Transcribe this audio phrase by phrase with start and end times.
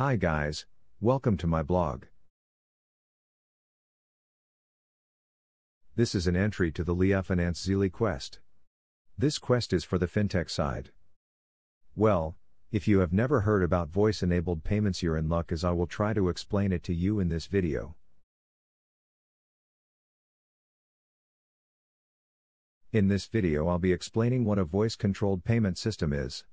[0.00, 0.64] Hi guys,
[0.98, 2.04] welcome to my blog.
[5.94, 8.40] This is an entry to the Leo Finance Zealy quest.
[9.18, 10.92] This quest is for the fintech side.
[11.94, 12.34] Well,
[12.72, 15.86] if you have never heard about voice enabled payments, you're in luck as I will
[15.86, 17.94] try to explain it to you in this video.
[22.90, 26.44] In this video, I'll be explaining what a voice controlled payment system is.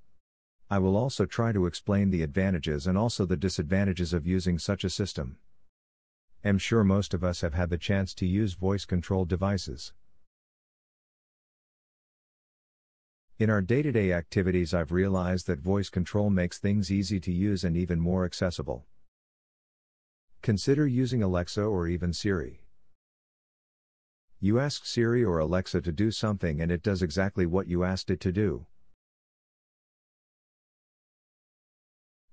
[0.69, 4.83] I will also try to explain the advantages and also the disadvantages of using such
[4.83, 5.37] a system.
[6.43, 9.93] I'm sure most of us have had the chance to use voice controlled devices.
[13.39, 17.31] In our day to day activities, I've realized that voice control makes things easy to
[17.31, 18.85] use and even more accessible.
[20.41, 22.63] Consider using Alexa or even Siri.
[24.39, 28.09] You ask Siri or Alexa to do something and it does exactly what you asked
[28.09, 28.65] it to do.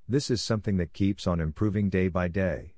[0.06, 2.74] This is something that keeps on improving day by day.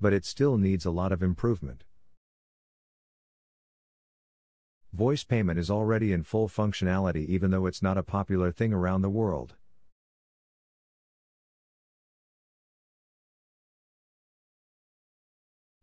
[0.00, 1.84] But it still needs a lot of improvement.
[4.92, 9.02] Voice payment is already in full functionality even though it's not a popular thing around
[9.02, 9.54] the world.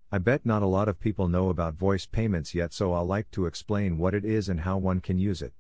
[0.09, 3.30] I bet not a lot of people know about voice payments yet, so I'll like
[3.31, 5.53] to explain what it is and how one can use it.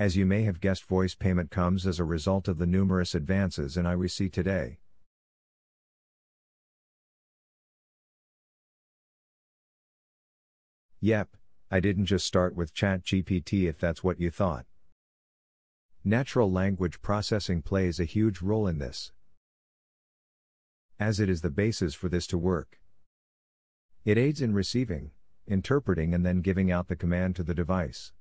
[0.00, 3.76] As you may have guessed, voice payment comes as a result of the numerous advances
[3.76, 4.78] in IRC today.
[11.00, 11.36] Yep,
[11.70, 14.66] I didn't just start with ChatGPT if that's what you thought.
[16.04, 19.12] Natural language processing plays a huge role in this,
[20.98, 22.80] as it is the basis for this to work.
[24.04, 25.10] It aids in receiving,
[25.46, 28.12] interpreting, and then giving out the command to the device.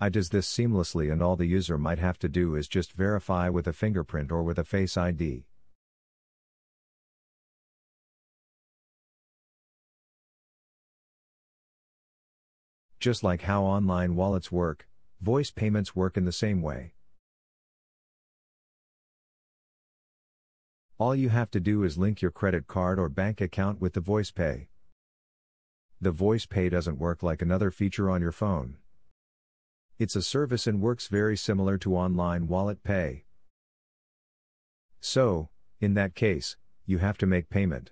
[0.00, 3.48] AI does this seamlessly, and all the user might have to do is just verify
[3.48, 5.44] with a fingerprint or with a Face ID.
[13.00, 14.87] Just like how online wallets work,
[15.20, 16.94] Voice payments work in the same way.
[20.96, 24.00] All you have to do is link your credit card or bank account with the
[24.00, 24.68] Voice Pay.
[26.00, 28.76] The Voice Pay doesn't work like another feature on your phone.
[29.98, 33.24] It's a service and works very similar to online wallet pay.
[35.00, 35.48] So,
[35.80, 37.90] in that case, you have to make payment.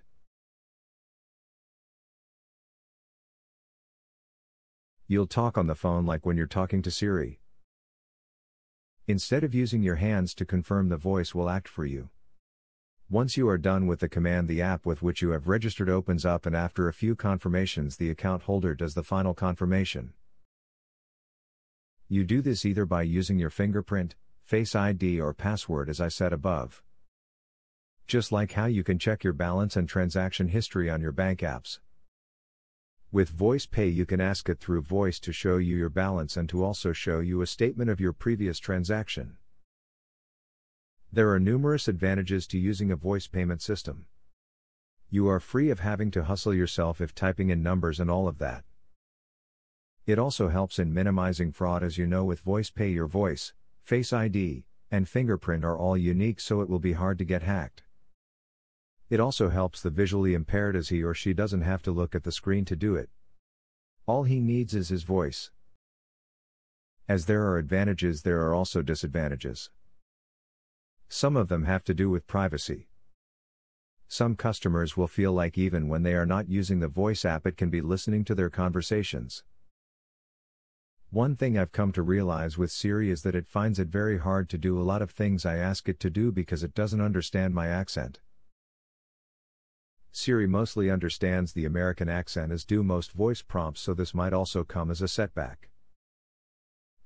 [5.08, 7.38] You'll talk on the phone like when you're talking to Siri.
[9.06, 12.10] Instead of using your hands to confirm the voice will act for you.
[13.08, 16.24] Once you are done with the command, the app with which you have registered opens
[16.24, 20.12] up, and after a few confirmations, the account holder does the final confirmation.
[22.08, 26.32] You do this either by using your fingerprint, Face ID, or password, as I said
[26.32, 26.82] above.
[28.06, 31.80] Just like how you can check your balance and transaction history on your bank apps.
[33.12, 36.48] With Voice Pay, you can ask it through voice to show you your balance and
[36.48, 39.36] to also show you a statement of your previous transaction.
[41.12, 44.06] There are numerous advantages to using a voice payment system.
[45.08, 48.38] You are free of having to hustle yourself if typing in numbers and all of
[48.38, 48.64] that.
[50.04, 54.12] It also helps in minimizing fraud as you know with Voice Pay your voice, Face
[54.12, 57.84] ID, and fingerprint are all unique so it will be hard to get hacked.
[59.08, 62.24] It also helps the visually impaired as he or she doesn't have to look at
[62.24, 63.08] the screen to do it.
[64.06, 65.50] All he needs is his voice.
[67.08, 69.70] As there are advantages, there are also disadvantages.
[71.08, 72.88] Some of them have to do with privacy.
[74.08, 77.56] Some customers will feel like even when they are not using the voice app, it
[77.56, 79.44] can be listening to their conversations.
[81.10, 84.48] One thing I've come to realize with Siri is that it finds it very hard
[84.50, 87.54] to do a lot of things I ask it to do because it doesn't understand
[87.54, 88.18] my accent.
[90.18, 94.64] Siri mostly understands the American accent as do most voice prompts, so this might also
[94.64, 95.68] come as a setback.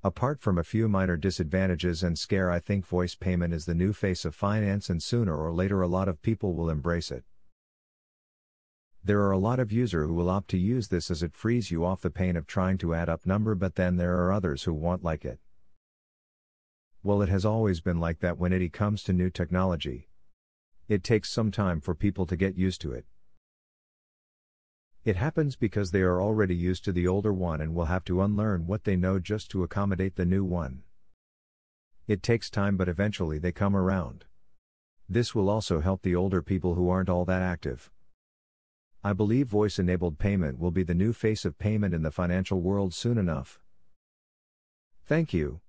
[0.04, 3.92] Apart from a few minor disadvantages and scare, I think voice payment is the new
[3.92, 7.24] face of finance, and sooner or later, a lot of people will embrace it.
[9.02, 11.72] There are a lot of user who will opt to use this as it frees
[11.72, 14.62] you off the pain of trying to add up number, but then there are others
[14.62, 15.40] who won't like it.
[17.02, 20.09] Well, it has always been like that when it comes to new technology.
[20.90, 23.04] It takes some time for people to get used to it.
[25.04, 28.20] It happens because they are already used to the older one and will have to
[28.22, 30.82] unlearn what they know just to accommodate the new one.
[32.08, 34.24] It takes time, but eventually they come around.
[35.08, 37.92] This will also help the older people who aren't all that active.
[39.04, 42.60] I believe voice enabled payment will be the new face of payment in the financial
[42.60, 43.60] world soon enough.
[45.06, 45.60] Thank you,